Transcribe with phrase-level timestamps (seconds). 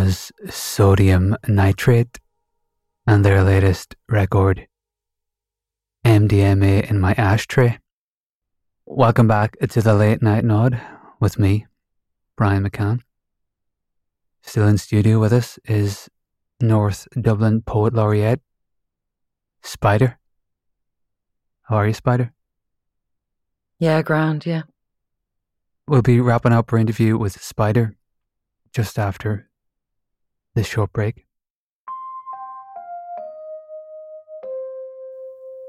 [0.00, 2.20] Was Sodium Nitrate
[3.04, 4.68] and their latest record,
[6.04, 7.80] MDMA in My Ashtray.
[8.86, 10.80] Welcome back to the Late Night Nod
[11.18, 11.66] with me,
[12.36, 13.00] Brian McCann.
[14.42, 16.08] Still in studio with us is
[16.60, 18.40] North Dublin Poet Laureate,
[19.64, 20.16] Spider.
[21.62, 22.32] How are you, Spider?
[23.80, 24.62] Yeah, grand, yeah.
[25.88, 27.96] We'll be wrapping up our interview with Spider
[28.72, 29.47] just after
[30.54, 31.26] this short break.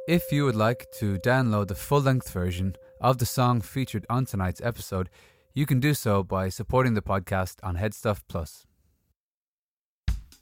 [0.08, 4.26] If you would like to download the full length version of the song featured on
[4.26, 5.10] tonight's episode,
[5.54, 8.66] you can do so by supporting the podcast on Headstuff Plus.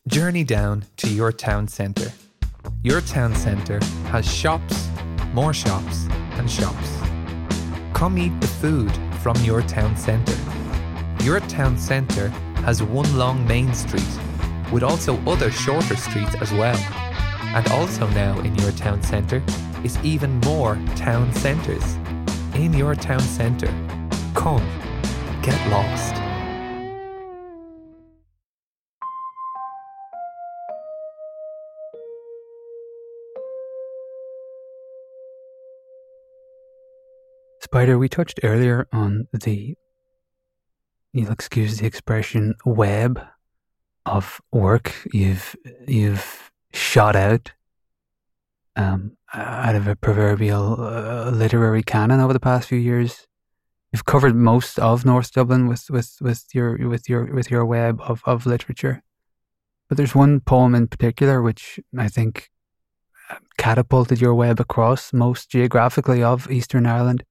[0.07, 2.11] Journey down to your town centre.
[2.81, 3.79] Your town centre
[4.11, 4.87] has shops,
[5.33, 6.07] more shops,
[6.37, 6.89] and shops.
[7.93, 8.91] Come eat the food
[9.21, 10.37] from your town centre.
[11.23, 12.29] Your town centre
[12.63, 14.19] has one long main street,
[14.71, 16.77] with also other shorter streets as well.
[17.55, 19.41] And also now in your town centre
[19.83, 21.95] is even more town centres.
[22.55, 23.73] In your town centre,
[24.33, 24.65] come,
[25.41, 26.15] get lost.
[37.59, 39.75] Spider, we touched earlier on the,
[41.11, 43.19] you'll excuse the expression, web
[44.07, 45.55] of work you've
[45.87, 47.51] you've shot out
[48.75, 53.27] um, out of a proverbial uh, literary canon over the past few years.
[53.91, 57.99] You've covered most of North Dublin with, with, with your with your with your web
[58.01, 59.01] of, of literature,
[59.87, 62.49] but there's one poem in particular which I think
[63.29, 67.23] uh, catapulted your web across most geographically of Eastern Ireland,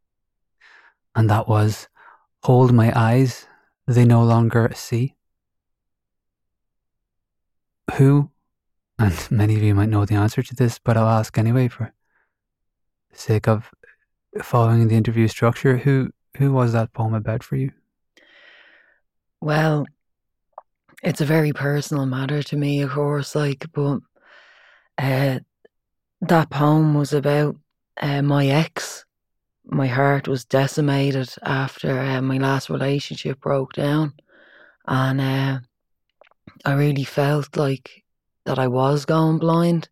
[1.14, 1.88] and that was
[2.44, 3.46] "Hold My Eyes,
[3.86, 5.15] They No Longer See."
[7.94, 8.30] Who
[8.98, 11.92] and many of you might know the answer to this, but I'll ask anyway for
[13.10, 13.70] the sake of
[14.42, 15.78] following the interview structure.
[15.78, 17.72] Who who was that poem about for you?
[19.40, 19.86] Well,
[21.02, 24.00] it's a very personal matter to me, of course, like, but
[24.98, 25.40] uh,
[26.22, 27.56] that poem was about
[28.00, 29.04] uh, my ex.
[29.64, 34.14] My heart was decimated after uh, my last relationship broke down.
[34.86, 35.20] And
[36.64, 38.04] I really felt like
[38.44, 39.88] that I was going blind,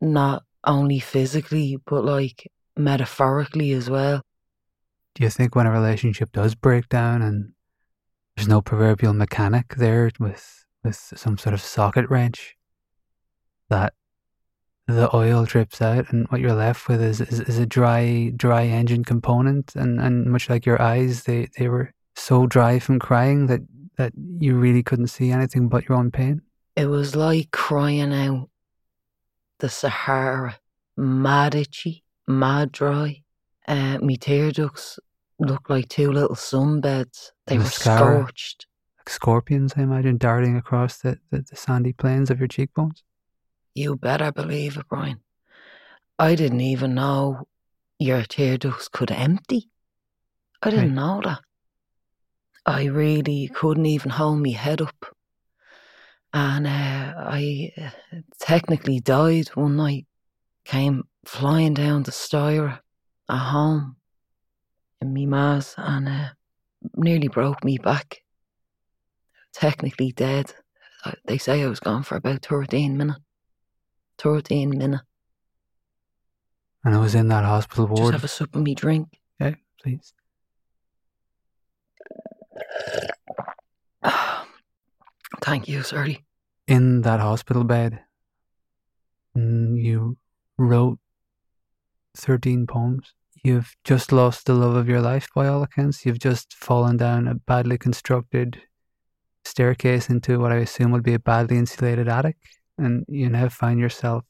[0.00, 4.22] not only physically, but like metaphorically as well.
[5.14, 7.52] Do you think when a relationship does break down and
[8.36, 12.54] there's no proverbial mechanic there with with some sort of socket wrench,
[13.70, 13.94] that
[14.86, 18.64] the oil drips out and what you're left with is, is, is a dry dry
[18.66, 23.46] engine component and, and much like your eyes they, they were so dry from crying
[23.46, 23.60] that,
[23.96, 26.42] that you really couldn't see anything but your own pain?
[26.76, 28.50] It was like crying out
[29.58, 30.58] the Sahara,
[30.96, 33.22] mad itchy, mad dry.
[33.66, 34.98] Uh, me tear ducts
[35.38, 37.30] looked like two little sunbeds.
[37.46, 38.20] They were Mascara.
[38.20, 38.66] scorched.
[38.98, 43.02] Like scorpions, I imagine, darting across the, the, the sandy plains of your cheekbones.
[43.74, 45.20] You better believe it, Brian.
[46.18, 47.46] I didn't even know
[47.98, 49.70] your tear ducts could empty.
[50.62, 51.40] I didn't know that.
[52.66, 55.14] I really couldn't even hold me head up.
[56.32, 57.90] And uh, I uh,
[58.40, 60.06] technically died one night.
[60.64, 62.80] Came flying down the Styra
[63.28, 63.96] at home
[65.00, 66.28] in me ma's and uh,
[66.96, 68.22] nearly broke me back.
[69.54, 70.52] Technically dead.
[71.24, 73.20] They say I was gone for about 13 minutes.
[74.18, 75.04] 13 minutes.
[76.84, 77.98] And I was in that hospital ward.
[77.98, 79.08] Just have a sip of me drink.
[79.40, 80.12] Okay, please.
[85.42, 86.22] Thank you, Serdy.
[86.66, 88.00] In that hospital bed,
[89.36, 90.16] mm, you
[90.58, 90.98] wrote
[92.16, 93.12] 13 poems.
[93.44, 96.04] You've just lost the love of your life by all accounts.
[96.04, 98.60] You've just fallen down a badly constructed
[99.44, 102.36] staircase into what I assume would be a badly insulated attic.
[102.78, 104.24] And you now find yourself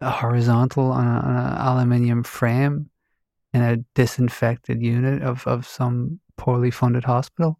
[0.00, 2.90] a horizontal on an aluminium frame
[3.52, 7.58] in a disinfected unit of, of some poorly funded hospital.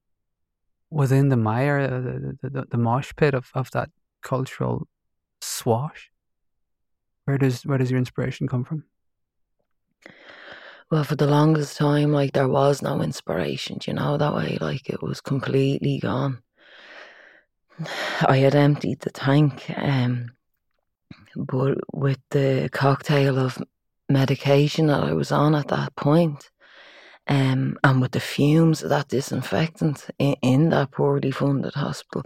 [0.90, 3.90] Within the mire, the, the, the, mosh pit of, of that
[4.22, 4.88] cultural
[5.40, 6.10] swash,
[7.25, 8.84] where does where does your inspiration come from?
[10.90, 14.90] Well, for the longest time, like there was no inspiration, you know, that way, like
[14.90, 16.42] it was completely gone.
[18.26, 20.32] I had emptied the tank, um,
[21.37, 23.62] but with the cocktail of
[24.11, 26.51] medication that I was on at that point,
[27.27, 32.25] um, and with the fumes of that disinfectant in, in that poorly funded hospital,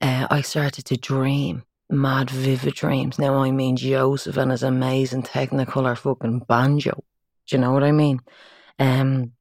[0.00, 3.18] uh, I started to dream mad, vivid dreams.
[3.18, 7.04] Now, I mean Joseph and his amazing Technicolor fucking banjo.
[7.46, 8.20] Do you know what I mean?
[8.78, 9.32] Um,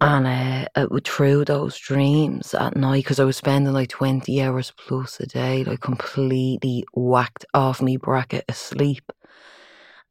[0.00, 4.40] and uh, it would through those dreams at night because I was spending like 20
[4.40, 9.10] hours plus a day, like completely whacked off me bracket asleep.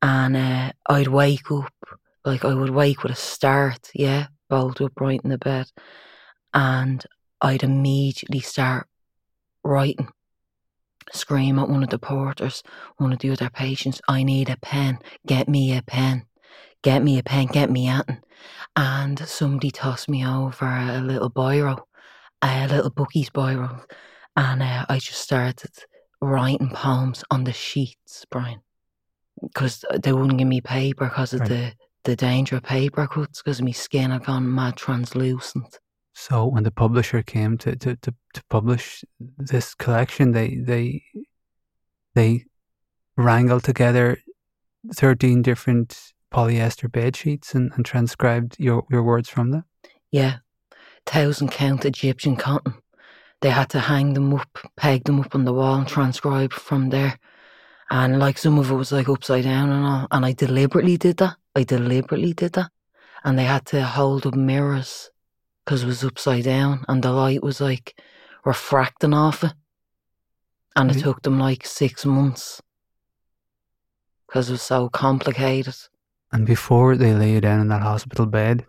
[0.02, 1.74] And uh, I'd wake up,
[2.26, 5.68] like I would wake with a start, yeah, bolt upright in the bed.
[6.54, 7.06] And
[7.40, 8.88] I'd immediately start
[9.64, 10.10] writing,
[11.12, 12.64] scream at one of the porters,
[12.98, 16.26] one of the other patients, I need a pen, get me a pen
[16.84, 18.08] get me a pen, get me at
[18.76, 21.84] And somebody tossed me over a little biro,
[22.42, 23.84] a little bookie's biro.
[24.36, 25.72] And uh, I just started
[26.22, 28.62] writing poems on the sheets, Brian.
[29.42, 31.50] Because they wouldn't give me paper because of Right.
[31.50, 31.74] the,
[32.04, 35.80] the danger of paper cuts, because my skin had gone mad translucent.
[36.14, 39.04] So when the publisher came to, to, to, to publish
[39.38, 41.04] this collection, they they
[42.16, 42.46] they
[43.16, 44.18] wrangled together
[44.94, 49.64] thirteen different polyester bed sheets and, and transcribed your, your words from them.
[50.12, 50.38] Yeah,
[51.06, 52.76] thousand count Egyptian cotton.
[53.40, 56.90] They had to hang them up, peg them up on the wall, and transcribe from
[56.90, 57.18] there.
[57.92, 60.08] And like some of it was like upside down and all.
[60.12, 61.36] And I deliberately did that.
[61.54, 62.72] I deliberately did that.
[63.26, 65.12] And they had to hold up mirrors
[65.66, 68.02] because it was upside down, and the light was like
[68.46, 69.54] refracting off it.
[70.76, 72.62] And it took them like six months
[74.26, 75.76] because it was so complicated.
[76.32, 78.66] And before they lay you down in that hospital bed,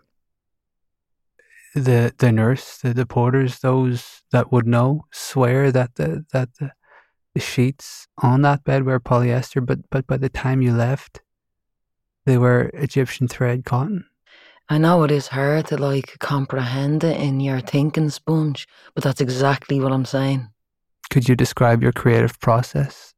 [1.73, 6.73] the the nurse, the, the porters, those that would know, swear that the that the,
[7.33, 11.21] the sheets on that bed were polyester, but but by the time you left,
[12.25, 14.05] they were Egyptian thread cotton.
[14.69, 19.21] I know it is hard to like comprehend it in your thinking sponge, but that's
[19.21, 20.49] exactly what I'm saying.
[21.09, 23.13] Could you describe your creative process?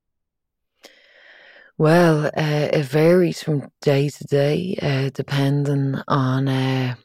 [1.78, 6.95] Well, uh, it varies from day to day, uh, depending on uh,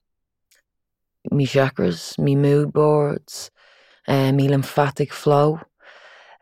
[1.31, 3.51] me chakras, me mood boards,
[4.07, 5.61] uh, me lymphatic flow.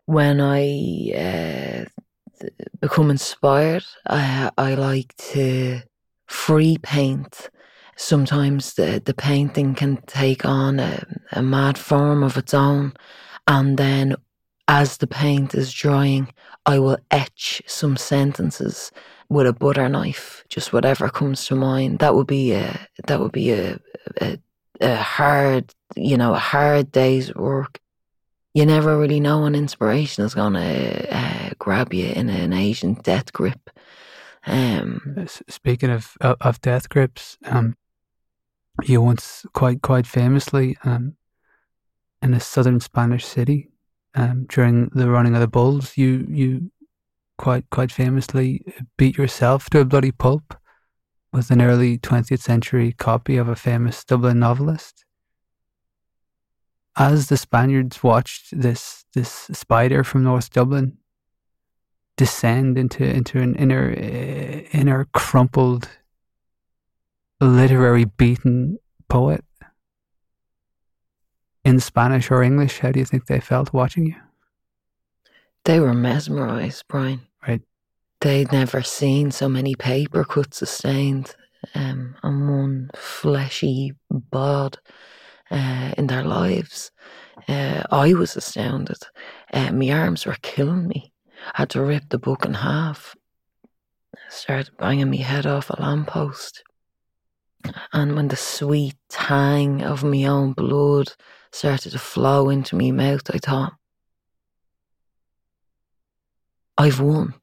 [0.09, 0.65] When I
[1.13, 1.85] uh,
[2.81, 5.81] become inspired, I, I like to
[6.25, 7.51] free paint.
[7.95, 12.93] Sometimes the, the painting can take on a, a mad form of its own,
[13.47, 14.15] and then
[14.67, 16.33] as the paint is drying,
[16.65, 18.91] I will etch some sentences
[19.29, 21.99] with a butter knife, just whatever comes to mind.
[21.99, 23.79] That would be a that would be a
[24.19, 24.39] a,
[24.81, 27.79] a hard, you know, a hard day's work.
[28.59, 33.31] You never really know when inspiration is gonna uh, grab you in an Asian death
[33.31, 33.69] grip.
[34.45, 37.77] Um, Speaking of of, death grips, um,
[38.83, 41.15] you once quite quite famously um,
[42.21, 43.69] in a southern Spanish city
[44.13, 46.69] um, during the running of the bulls, you you
[47.37, 48.65] quite quite famously
[48.97, 50.53] beat yourself to a bloody pulp
[51.31, 55.05] with an early twentieth century copy of a famous Dublin novelist.
[56.99, 60.97] As the Spaniards watched this this spider from North Dublin
[62.17, 65.87] descend into into an inner uh, inner crumpled
[67.39, 68.77] literary beaten
[69.07, 69.45] poet
[71.63, 74.15] in Spanish or English, how do you think they felt watching you?
[75.65, 77.21] They were mesmerised, Brian.
[77.47, 77.61] Right.
[78.21, 81.35] They'd never seen so many paper cuts sustained
[81.75, 84.79] um, on one fleshy bod
[85.51, 86.91] uh, in their lives.
[87.47, 88.97] Uh, I was astounded.
[89.53, 91.13] Uh, my arms were killing me.
[91.53, 93.15] I had to rip the book in half.
[94.13, 96.63] I Started banging my head off a lamppost.
[97.91, 101.13] And when the sweet tang of my own blood
[101.51, 103.73] started to flow into my mouth, I thought,
[106.77, 107.33] I've won.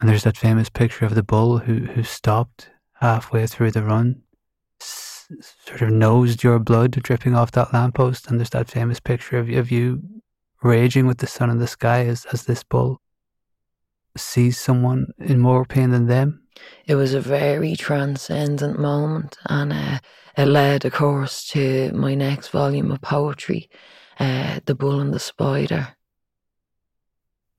[0.00, 4.22] And there's that famous picture of the bull who, who stopped halfway through the run,
[5.40, 8.28] sort of nosed your blood dripping off that lamppost.
[8.28, 10.02] And there's that famous picture of, of you
[10.62, 13.00] raging with the sun in the sky as, as this bull
[14.16, 16.42] sees someone in more pain than them.
[16.86, 19.98] It was a very transcendent moment, and uh,
[20.36, 23.70] it led, of course, to my next volume of poetry,
[24.18, 25.88] uh, The Bull and the Spider.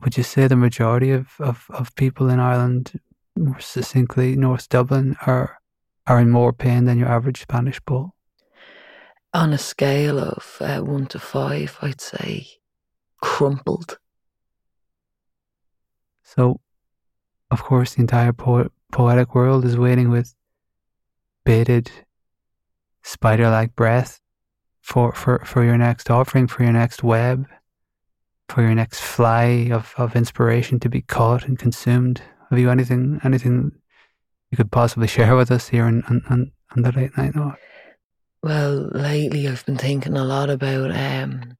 [0.01, 2.99] Would you say the majority of, of, of people in Ireland,
[3.37, 5.58] more succinctly North Dublin, are
[6.07, 8.15] are in more pain than your average Spanish bull?
[9.33, 12.47] On a scale of uh, one to five, I'd say
[13.21, 13.99] crumpled.
[16.23, 16.59] So,
[17.51, 20.33] of course, the entire po- poetic world is waiting with
[21.45, 21.91] bated,
[23.03, 24.19] spider like breath
[24.81, 27.47] for, for, for your next offering, for your next web,
[28.47, 32.21] for your next fly of, of inspiration to be caught and consumed.
[32.49, 33.73] Have you anything anything
[34.51, 37.55] you could possibly share with us here on, on, on, the late night nod?
[38.41, 41.57] Well, lately I've been thinking a lot about um,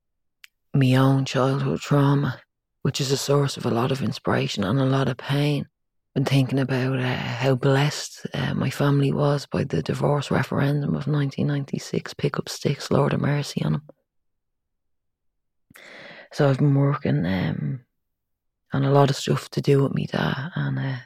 [0.74, 2.42] my own childhood trauma,
[2.82, 5.68] which is a source of a lot of inspiration and a lot of pain.
[6.16, 11.06] Been thinking about uh, how blessed uh, my family was by the divorce referendum of
[11.06, 12.16] 1996.
[12.16, 13.84] Pick up sticks, Lord of mercy on them.
[16.32, 17.82] So I've been working um,
[18.74, 20.98] on a lot of stuff to do with me dad and uh,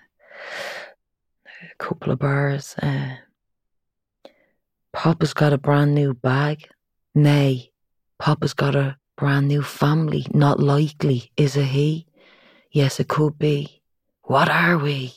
[1.77, 2.75] couple of bars.
[2.81, 3.15] Uh,
[4.93, 6.67] Papa's got a brand new bag.
[7.15, 7.71] Nay,
[8.19, 10.25] Papa's got a brand new family.
[10.33, 12.07] Not likely, is it he?
[12.71, 13.81] Yes, it could be.
[14.23, 15.13] What are we?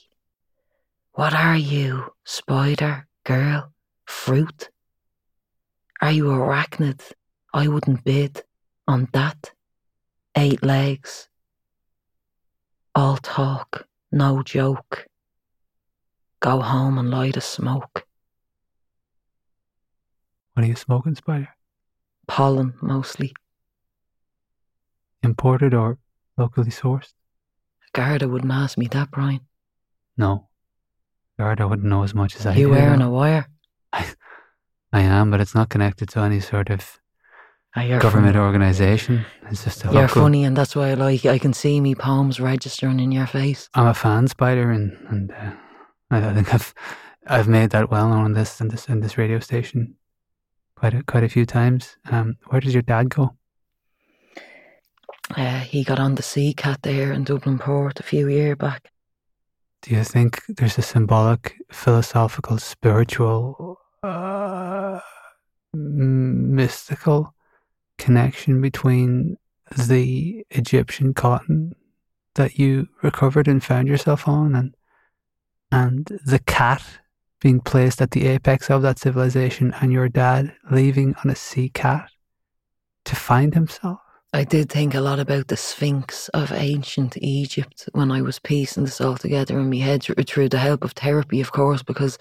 [1.13, 3.73] What are you, spider, girl,
[4.05, 4.71] fruit?
[6.03, 7.01] Are you arachnid?
[7.55, 8.43] I wouldn't bid
[8.87, 9.53] on that.
[10.37, 11.29] Eight legs.
[12.95, 15.07] All talk, no joke.
[16.41, 18.05] Go home and light a smoke.
[20.55, 21.49] What are you smoking, Spider?
[22.27, 23.35] Pollen, mostly.
[25.23, 25.99] Imported or
[26.37, 27.13] locally sourced?
[27.93, 29.41] Garda wouldn't ask me that, Brian.
[30.17, 30.49] No.
[31.39, 32.61] I wouldn't know as much as I you do.
[32.63, 33.47] You wearing a wire?
[33.93, 34.07] I
[34.93, 36.99] am, but it's not connected to any sort of
[37.75, 38.47] Ah, you're government funny.
[38.47, 39.27] organization.
[39.51, 41.27] It's just a You're funny, and that's why I like.
[41.27, 43.69] I can see me palms registering in your face.
[43.75, 45.53] I'm a fan spider, and and uh,
[46.11, 46.75] I, I think I've
[47.27, 49.97] I've made that well known in this in this in this radio station
[50.77, 51.97] quite a, quite a few times.
[52.11, 53.37] Um, where does your dad go?
[55.37, 58.93] Uh, he got on the sea cat there in Dublin Port a few year back.
[59.83, 65.01] Do you think there's a symbolic, philosophical, spiritual, uh,
[65.73, 67.35] mystical
[67.99, 69.37] connection between
[69.77, 71.75] the Egyptian cotton
[72.35, 74.77] that you recovered and found yourself on, and
[75.71, 76.83] and the cat
[77.41, 81.69] being placed at the apex of that civilization, and your dad leaving on a sea
[81.69, 82.11] cat
[83.05, 84.01] to find himself?
[84.33, 88.85] I did think a lot about the Sphinx of ancient Egypt when I was piecing
[88.85, 92.19] this all together in my head through, the help of therapy, of course, because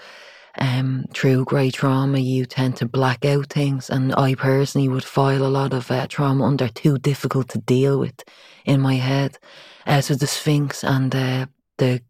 [0.58, 5.46] um, through great trauma you tend to black out things, and I personally would file
[5.46, 8.24] a lot of uh, trauma under too difficult to deal with
[8.64, 9.38] in my head.
[9.86, 11.48] Uh, so the Sphinx and uh,
[11.78, 12.02] the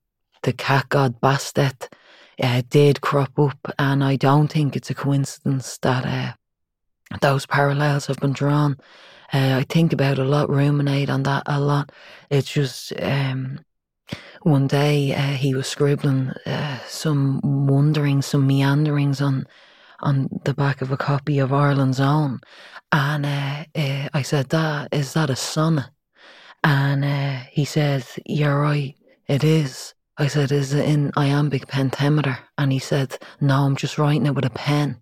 [0.46, 1.92] the cat god Bastet
[2.42, 6.34] uh, did crop up, and I don't think it's a coincidence that uh,
[7.20, 8.78] those parallels have been drawn.
[9.34, 11.92] Uh, I think about a lot, ruminate on that a lot.
[12.30, 13.60] It's just um,
[14.44, 16.32] one day he was scribbling
[16.88, 19.48] some wonderings, some meanderings on
[20.02, 22.40] on the back of a copy of Ireland's Own,
[22.92, 25.90] and I said, "That is that a sonnet?"
[26.64, 27.04] And
[27.50, 28.96] he said, "You're right,
[29.28, 33.98] it is." I said, "Is it in iambic pentameter?" And he said, "No, I'm just
[33.98, 35.02] writing it with a pen."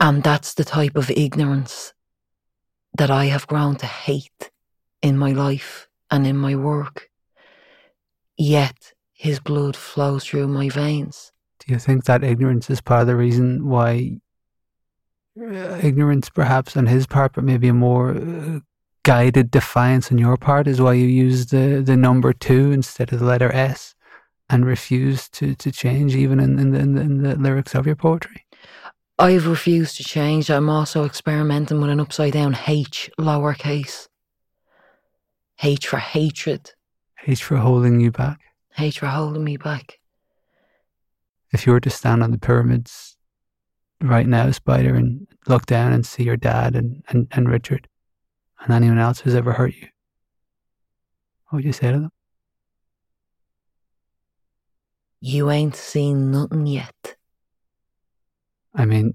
[0.00, 1.92] And that's the type of ignorance
[2.96, 4.50] that I have grown to hate
[5.02, 7.10] in my life and in my work.
[8.36, 11.32] Yet his blood flows through my veins.
[11.60, 14.20] Do you think that ignorance is part of the reason why
[15.38, 18.60] uh, ignorance, perhaps, on his part, but maybe a more uh,
[19.06, 23.20] guided defiance on your part is why you use the, the number two instead of
[23.20, 23.94] the letter S
[24.50, 27.86] and refuse to, to change even in, in, the, in, the, in the lyrics of
[27.86, 28.44] your poetry?
[29.16, 30.50] I've refused to change.
[30.50, 34.08] I'm also experimenting with an upside down H, lowercase.
[35.62, 36.72] H for hatred,
[37.28, 38.40] H for holding you back.
[38.76, 40.00] H for holding me back.
[41.52, 43.16] If you were to stand on the pyramids
[44.02, 47.88] right now, Spider, and look down and see your dad and, and, and Richard
[48.60, 49.88] and anyone else who's ever hurt you,
[51.48, 52.12] what would you say to them?
[55.20, 57.16] You ain't seen nothing yet.
[58.74, 59.14] I mean,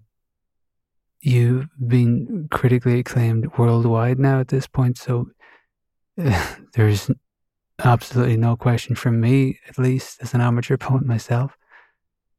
[1.22, 5.30] you've been critically acclaimed worldwide now at this point, so
[6.18, 7.12] uh, there's
[7.84, 11.56] absolutely no question from me, at least as an amateur poet myself,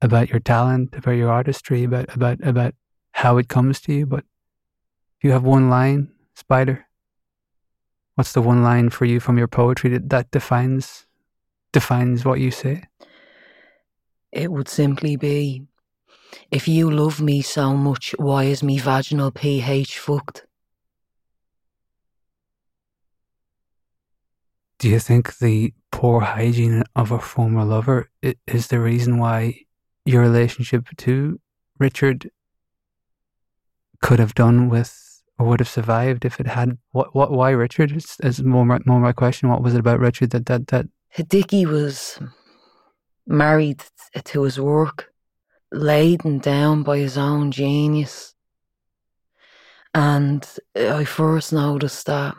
[0.01, 2.75] about your talent, about your artistry, about about about
[3.13, 4.07] how it comes to you.
[4.07, 4.25] But
[5.19, 6.87] if you have one line, Spider,
[8.14, 11.07] what's the one line for you from your poetry that, that defines
[11.73, 12.85] defines what you say?
[14.31, 15.66] It would simply be
[16.50, 20.47] if you love me so much, why is me vaginal pH fucked?
[24.78, 28.11] Do you think the poor hygiene of a former lover
[28.47, 29.61] is the reason why
[30.04, 31.40] your relationship to
[31.78, 32.31] Richard
[34.00, 38.17] could have done with would have survived if it had what what why Richard is,
[38.23, 40.87] is more my, more my question what was it about Richard that that that
[41.29, 42.19] Dickie was
[43.27, 43.83] married
[44.25, 45.12] to his work,
[45.71, 48.35] laden down by his own genius.
[49.95, 52.35] And I first noticed that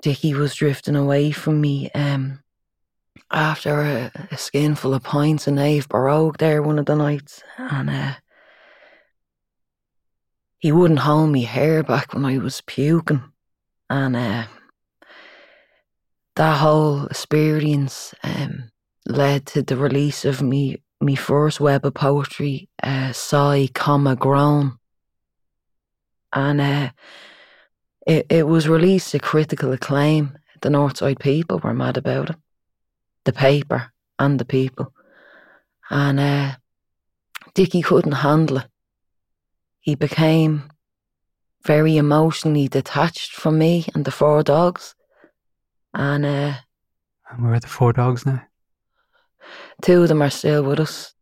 [0.00, 2.40] Dickie was drifting away from me um,
[3.30, 7.42] after a, a skinful of pints in Ave Baroque there one of the nights.
[7.58, 8.14] And uh,
[10.62, 13.20] he wouldn't hold me hair back when I was puking.
[13.90, 14.44] And uh,
[16.36, 18.70] that whole experience um,
[19.04, 24.78] led to the release of me me first web of poetry, uh, sigh, comma, groan,
[26.32, 26.90] and uh,
[28.06, 30.38] it it was released to critical acclaim.
[30.60, 32.36] The Northside people were mad about it,
[33.24, 34.94] the paper and the people,
[35.90, 36.52] and uh,
[37.52, 38.71] Dickie couldn't handle it.
[39.82, 40.70] He became
[41.64, 44.94] very emotionally detached from me and the four dogs,
[45.92, 46.54] and uh,
[47.28, 48.42] and where are the four dogs now?
[49.82, 51.14] Two of them are still with us.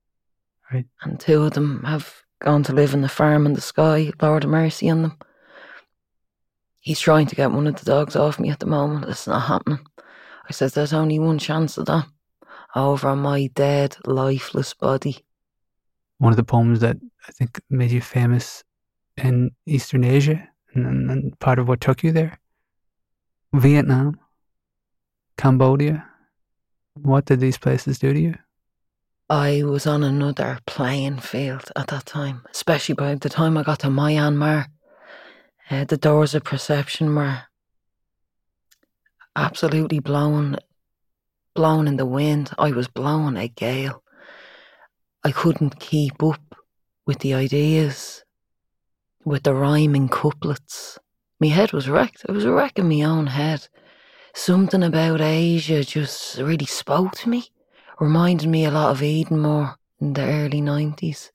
[0.72, 0.86] Right.
[1.02, 4.12] And two of them have gone to live in the farm in the sky.
[4.20, 5.18] Lord of mercy on them.
[6.80, 9.08] He's trying to get one of the dogs off me at the moment.
[9.08, 9.86] It's not happening.
[10.48, 12.06] I said, there's only one chance of that.
[12.74, 15.24] Over my dead, lifeless body.
[16.20, 18.62] One of the poems that I think made you famous
[19.16, 22.38] in Eastern Asia and, and, part of what took you there.
[23.54, 24.20] Vietnam,
[25.38, 26.06] Cambodia.
[26.92, 28.34] What did these places do to you?
[29.30, 33.78] I was on another playing field at that time, especially by the time I got
[33.78, 34.66] to Myanmar.
[35.70, 37.44] Uh, the doors of perception were
[39.34, 40.58] absolutely blown,
[41.54, 42.50] blown in the wind.
[42.58, 44.02] I was blown a gale.
[45.24, 46.56] I couldn't keep up
[47.06, 48.24] with the ideas,
[49.24, 50.98] with the rhyming couplets.
[51.40, 52.24] My head was wrecked.
[52.28, 53.68] I was wrecking my own head.
[54.34, 57.50] Something about Asia just really spoke to me
[58.00, 61.30] reminded me a lot of Edenmore in the early 90s.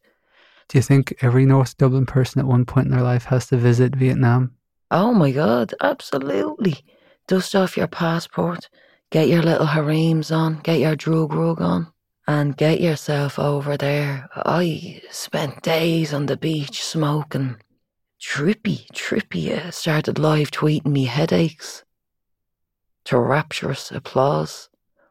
[0.68, 3.58] Do you think every North Dublin person at one point in their life has to
[3.58, 4.56] visit Vietnam?
[4.90, 6.84] Oh my God, absolutely.
[7.28, 8.70] Dust off your passport,
[9.12, 11.92] get your little harems on, get your drug rug on,
[12.28, 14.28] and get yourself over there.
[14.36, 17.58] I spent days on the beach smoking.
[18.22, 19.52] Trippy, trippy.
[19.52, 21.84] uh, started live tweeting me headaches
[23.06, 24.70] to rapturous applause.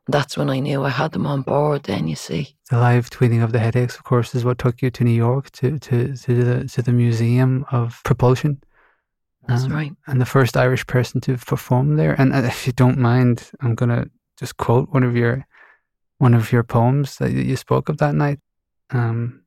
[0.09, 1.85] That's when I knew I had them on board.
[1.85, 4.90] Then you see, The live tweeting of the headaches, of course, is what took you
[4.90, 8.62] to New York to to, to the to the Museum of Propulsion.
[9.46, 9.92] that's Um, right.
[10.07, 12.14] and the first Irish person to perform there.
[12.20, 14.07] And uh, if you don't mind, I'm gonna
[14.38, 15.46] just quote one of your
[16.24, 18.40] one of your poems that you spoke of that night.
[18.88, 19.42] Um,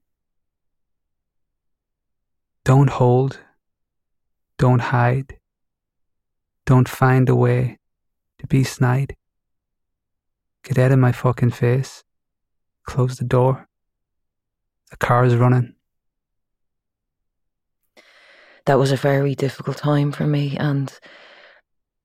[2.64, 3.40] don't hold,
[4.60, 5.40] don't hide,
[6.68, 7.80] don't find a way
[8.38, 9.16] to be snide.
[10.64, 12.04] Get out of my fucking face.
[12.86, 13.68] Close the door.
[14.92, 15.74] The car is running.
[18.68, 21.00] that was a very difficult time for me and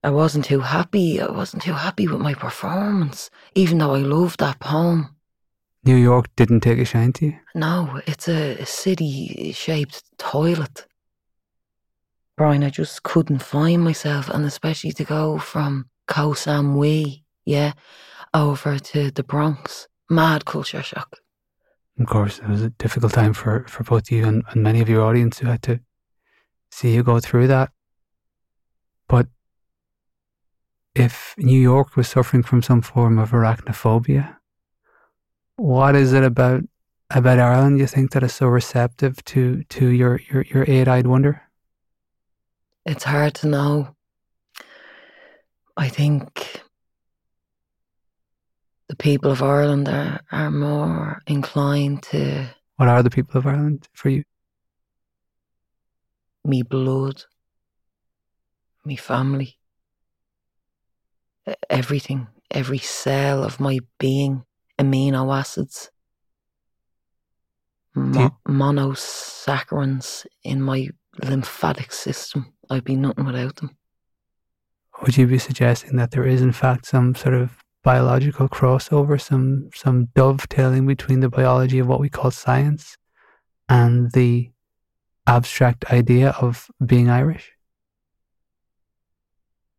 [0.02, 1.20] I wasn't too happy.
[1.20, 5.14] I wasn't too happy with my performance, even though I loved that poem.
[5.84, 7.38] New York didn't take a shine to you.
[7.54, 10.86] No, it's a, city shaped toilet.
[12.36, 17.72] Brian, I just couldn't find myself, and especially to go from Koh Samui, yeah,
[18.32, 19.88] over to the Bronx.
[20.08, 21.18] Mad culture shock.
[21.98, 24.88] Of course, it was a difficult time for, for both you and, and many of
[24.88, 25.80] your audience who had to
[26.70, 27.70] see you go through that.
[29.08, 29.26] But
[30.94, 34.36] if New York was suffering from some form of arachnophobia,
[35.56, 36.62] what is it about
[37.10, 41.06] about Ireland you think that is so receptive to to your your, your eight eyed
[41.06, 41.42] wonder?
[42.84, 43.96] It's hard to know.
[45.76, 46.62] I think
[48.88, 53.88] the people of Ireland are, are more inclined to What are the people of Ireland
[53.92, 54.24] for you?
[56.44, 57.22] me blood,
[58.84, 59.58] me family,
[61.68, 64.44] everything, every cell of my being,
[64.78, 65.90] amino acids,
[67.94, 70.88] mo- monosaccharides in my
[71.22, 72.52] lymphatic system.
[72.70, 73.76] I'd be nothing without them.
[75.02, 79.70] Would you be suggesting that there is in fact some sort of biological crossover, some
[79.74, 82.96] some dovetailing between the biology of what we call science
[83.68, 84.50] and the
[85.26, 87.51] abstract idea of being Irish?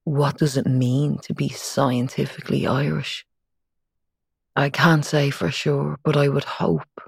[0.04, 3.26] What does it mean to be scientifically Irish?
[4.56, 7.02] I can't say for sure, but I would hope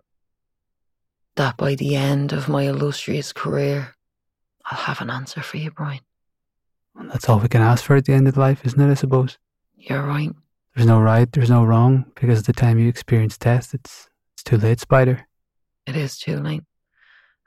[1.36, 3.96] that by the end of my illustrious career,
[4.66, 6.00] I'll have an answer for you, Brian.
[6.96, 8.90] And that's all we can ask for at the end of life, isn't it?
[8.90, 9.38] I suppose.
[9.76, 10.32] You're right.
[10.74, 14.44] There's no right, there's no wrong, because at the time you experience death, it's it's
[14.44, 15.28] too late, Spider.
[15.86, 16.64] It is too late.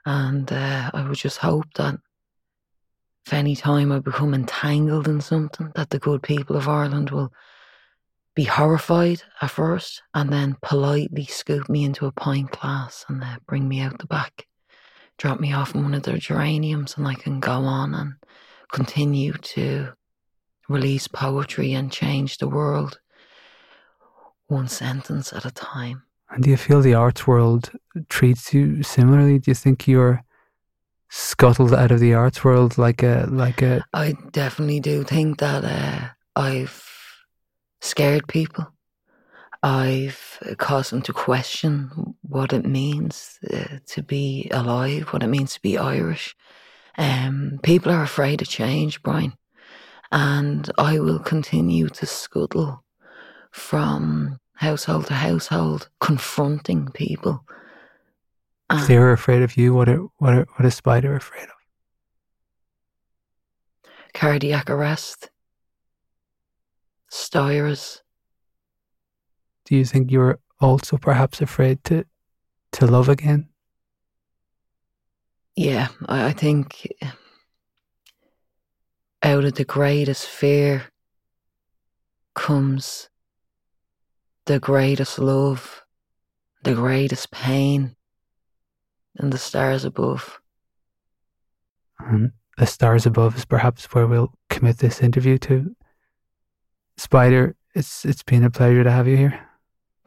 [0.05, 1.99] And uh, I would just hope that
[3.29, 7.31] if any time I become entangled in something, that the good people of Ireland will
[8.33, 13.37] be horrified at first and then politely scoop me into a pint glass and uh,
[13.45, 14.47] bring me out the back,
[15.19, 18.13] drop me off in one of their geraniums, and I can go on and
[18.71, 19.89] continue to
[20.67, 22.99] release poetry and change the world
[24.47, 26.01] one sentence at a time.
[26.31, 27.73] And do you feel the arts world
[28.09, 29.37] treats you similarly?
[29.37, 30.23] Do you think you're
[31.09, 35.63] scuttled out of the arts world like a like a I definitely do think that
[35.65, 36.83] uh, I've
[37.81, 38.67] scared people.
[39.61, 45.53] I've caused them to question what it means uh, to be alive, what it means
[45.55, 46.35] to be Irish.
[46.97, 49.33] Um, people are afraid of change, Brian,
[50.11, 52.83] and I will continue to scuttle
[53.51, 57.43] from household to household, confronting people.
[58.71, 58.87] If uh.
[58.87, 61.49] they were afraid of you, what are, what are, what is Spider afraid of?
[64.13, 65.29] cardiac arrest,
[67.09, 68.01] stires.
[69.65, 72.05] Do you think you're also perhaps afraid to
[72.73, 73.49] to love again?
[75.55, 76.87] Yeah, I, I think
[79.23, 80.85] out of the greatest fear
[82.35, 83.09] comes
[84.45, 85.83] the greatest love,
[86.63, 87.95] the greatest pain,
[89.19, 90.39] and the stars above.
[91.99, 95.75] And the stars above is perhaps where we'll commit this interview to.
[96.97, 99.39] Spider, it's it's been a pleasure to have you here.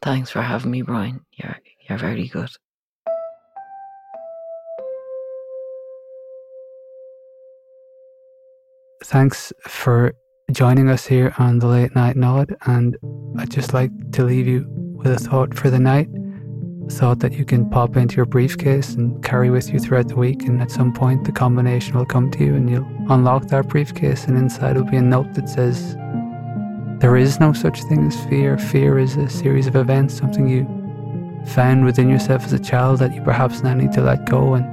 [0.01, 1.25] Thanks for having me, Brian.
[1.33, 1.57] You're
[1.89, 2.51] you're very good.
[9.05, 10.15] Thanks for
[10.53, 12.97] joining us here on the late night nod, and
[13.39, 16.09] I'd just like to leave you with a thought for the night.
[16.89, 20.45] Thought that you can pop into your briefcase and carry with you throughout the week,
[20.45, 24.27] and at some point the combination will come to you, and you'll unlock that briefcase,
[24.27, 25.97] and inside will be a note that says,
[27.01, 28.57] "There is no such thing as fear.
[28.59, 30.67] Fear is a series of events, something you
[31.47, 34.65] found within yourself as a child that you perhaps now need to let go and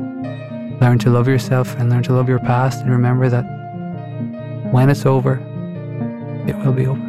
[0.81, 3.45] learn to love yourself and learn to love your past, and remember that."
[4.71, 5.39] When it's over,
[6.45, 7.08] it will be over.